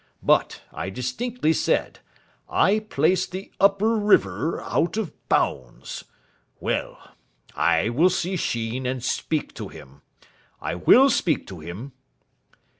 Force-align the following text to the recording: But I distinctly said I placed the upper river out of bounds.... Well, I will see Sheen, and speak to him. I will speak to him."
But 0.23 0.63
I 0.73 0.89
distinctly 0.89 1.53
said 1.53 1.99
I 2.49 2.79
placed 2.79 3.31
the 3.31 3.51
upper 3.59 3.95
river 3.99 4.59
out 4.59 4.97
of 4.97 5.13
bounds.... 5.29 6.05
Well, 6.59 7.13
I 7.55 7.89
will 7.89 8.09
see 8.09 8.35
Sheen, 8.35 8.87
and 8.87 9.03
speak 9.03 9.53
to 9.53 9.67
him. 9.67 10.01
I 10.59 10.73
will 10.73 11.11
speak 11.11 11.45
to 11.49 11.59
him." 11.59 11.91